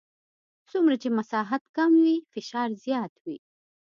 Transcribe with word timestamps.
څومره 0.69 0.95
چې 1.01 1.09
مساحت 1.17 1.63
کم 1.77 1.91
وي 2.03 2.17
فشار 2.31 2.69
زیات 2.83 3.13
وي. 3.23 3.37